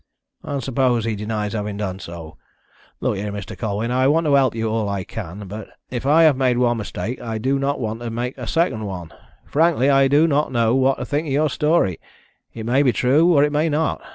[0.41, 2.35] "And suppose he denies having done so?
[3.01, 3.55] Look here, Mr.
[3.55, 6.77] Colwyn, I want to help you all I can, but if I have made one
[6.77, 9.13] mistake, I do not want to make a second one.
[9.45, 11.99] Frankly, I do not know what to think of your story.
[12.51, 14.01] It may be true, or it may not.